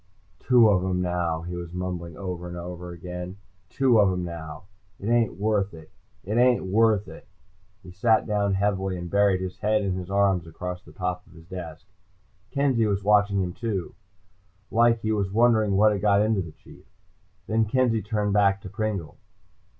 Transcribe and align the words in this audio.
"Two 0.39 0.67
of 0.67 0.83
'em 0.83 0.99
now," 0.99 1.43
he 1.43 1.55
was 1.55 1.73
mumbling 1.75 2.17
over 2.17 2.47
and 2.47 2.57
over. 2.57 2.97
"Two 3.69 3.99
of 3.99 4.11
'em 4.11 4.23
now. 4.25 4.63
It 4.99 5.09
ain't 5.09 5.35
worth 5.39 5.75
it. 5.75 5.91
It 6.23 6.39
ain't 6.39 6.65
worth 6.65 7.07
it." 7.07 7.27
He 7.83 7.91
sat 7.91 8.25
down 8.25 8.55
heavily 8.55 8.97
and 8.97 9.11
buried 9.11 9.41
his 9.41 9.59
head 9.59 9.83
in 9.83 9.93
his 9.93 10.09
arms 10.09 10.47
across 10.47 10.81
the 10.81 10.91
top 10.91 11.27
of 11.27 11.33
his 11.33 11.45
desk. 11.45 11.85
Kenzie 12.49 12.87
was 12.87 13.03
watching 13.03 13.43
him 13.43 13.53
too, 13.53 13.93
like 14.71 15.01
he 15.01 15.11
was 15.11 15.29
wondering 15.31 15.77
what 15.77 15.91
had 15.91 16.01
got 16.01 16.23
into 16.23 16.41
the 16.41 16.51
Chief. 16.53 16.87
Then 17.45 17.65
Kenzie 17.65 18.01
turned 18.01 18.33
back 18.33 18.59
to 18.61 18.69
Pringle. 18.69 19.17